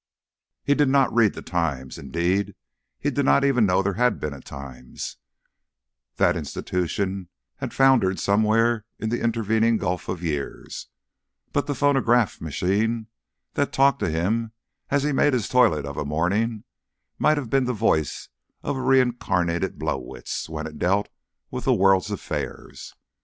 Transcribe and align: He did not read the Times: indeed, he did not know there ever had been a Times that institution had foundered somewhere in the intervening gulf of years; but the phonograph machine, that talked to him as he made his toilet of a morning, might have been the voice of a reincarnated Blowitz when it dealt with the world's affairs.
He 0.63 0.73
did 0.73 0.89
not 0.89 1.13
read 1.13 1.35
the 1.35 1.43
Times: 1.43 1.99
indeed, 1.99 2.55
he 2.99 3.11
did 3.11 3.23
not 3.23 3.43
know 3.43 3.83
there 3.83 3.91
ever 3.93 4.01
had 4.01 4.19
been 4.19 4.33
a 4.33 4.41
Times 4.41 5.17
that 6.15 6.35
institution 6.35 7.29
had 7.57 7.71
foundered 7.71 8.19
somewhere 8.19 8.83
in 8.97 9.09
the 9.09 9.21
intervening 9.21 9.77
gulf 9.77 10.09
of 10.09 10.23
years; 10.23 10.87
but 11.53 11.67
the 11.67 11.75
phonograph 11.75 12.41
machine, 12.41 13.09
that 13.53 13.71
talked 13.71 13.99
to 13.99 14.09
him 14.09 14.53
as 14.89 15.03
he 15.03 15.11
made 15.11 15.33
his 15.33 15.47
toilet 15.47 15.85
of 15.85 15.97
a 15.97 16.03
morning, 16.03 16.63
might 17.19 17.37
have 17.37 17.51
been 17.51 17.65
the 17.65 17.71
voice 17.71 18.27
of 18.63 18.77
a 18.77 18.81
reincarnated 18.81 19.77
Blowitz 19.77 20.49
when 20.49 20.65
it 20.65 20.79
dealt 20.79 21.09
with 21.51 21.65
the 21.65 21.75
world's 21.75 22.09
affairs. 22.09 22.95